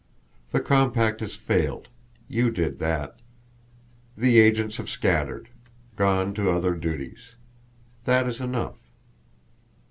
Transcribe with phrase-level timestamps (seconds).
[0.51, 1.87] The compact has failed;
[2.27, 3.19] you did that.
[4.17, 5.49] The agents have scattered
[5.95, 7.35] gone to other duties.
[8.05, 8.79] That is enough."